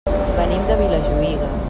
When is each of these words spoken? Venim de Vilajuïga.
Venim 0.37 0.65
de 0.71 0.79
Vilajuïga. 0.81 1.55